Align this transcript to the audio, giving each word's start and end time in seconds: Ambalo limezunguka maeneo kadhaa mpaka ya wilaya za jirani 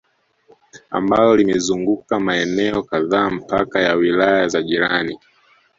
Ambalo 0.91 1.35
limezunguka 1.35 2.19
maeneo 2.19 2.83
kadhaa 2.83 3.29
mpaka 3.29 3.79
ya 3.81 3.95
wilaya 3.95 4.47
za 4.47 4.61
jirani 4.63 5.19